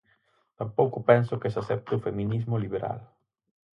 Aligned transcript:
Tampouco 0.59 0.97
penso 1.09 1.39
que 1.41 1.51
se 1.53 1.59
acepte 1.63 1.91
o 1.97 2.03
feminismo 2.07 2.55
liberal. 2.63 2.99